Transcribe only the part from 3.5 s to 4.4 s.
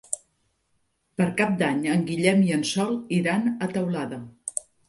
a Teulada.